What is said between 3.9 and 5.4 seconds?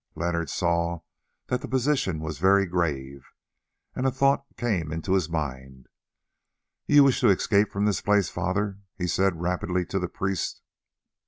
and a thought came into his